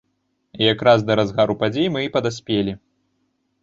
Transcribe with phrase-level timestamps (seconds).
[0.73, 2.79] Якраз да разгару падзей мы і падаспелі.